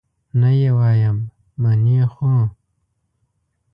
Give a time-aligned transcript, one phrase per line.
[0.39, 1.17] نه یې وایم،
[1.61, 2.31] منې خو؟